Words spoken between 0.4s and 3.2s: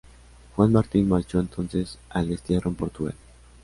Juan Martín marchó entonces al destierro en Portugal.